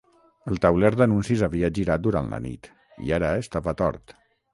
[0.51, 2.71] El tauler d'anuncis havia girat durant la nit
[3.09, 4.17] i ara estava tort.